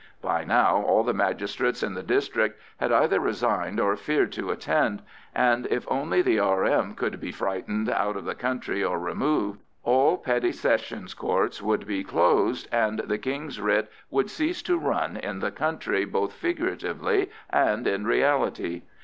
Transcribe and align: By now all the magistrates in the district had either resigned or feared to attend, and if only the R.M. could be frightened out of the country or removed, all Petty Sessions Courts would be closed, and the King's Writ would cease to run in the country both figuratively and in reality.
By 0.19 0.43
now 0.43 0.81
all 0.81 1.03
the 1.03 1.13
magistrates 1.13 1.83
in 1.83 1.93
the 1.93 2.01
district 2.01 2.59
had 2.77 2.91
either 2.91 3.19
resigned 3.19 3.79
or 3.79 3.95
feared 3.95 4.31
to 4.31 4.49
attend, 4.49 5.03
and 5.35 5.67
if 5.67 5.85
only 5.91 6.23
the 6.23 6.39
R.M. 6.39 6.95
could 6.95 7.19
be 7.19 7.31
frightened 7.31 7.87
out 7.87 8.17
of 8.17 8.25
the 8.25 8.33
country 8.33 8.83
or 8.83 8.97
removed, 8.97 9.61
all 9.83 10.17
Petty 10.17 10.53
Sessions 10.53 11.13
Courts 11.13 11.61
would 11.61 11.85
be 11.85 12.03
closed, 12.03 12.67
and 12.71 12.97
the 13.01 13.19
King's 13.19 13.61
Writ 13.61 13.91
would 14.09 14.31
cease 14.31 14.63
to 14.63 14.75
run 14.79 15.17
in 15.17 15.37
the 15.37 15.51
country 15.51 16.03
both 16.03 16.33
figuratively 16.33 17.29
and 17.51 17.85
in 17.85 18.03
reality. 18.07 18.81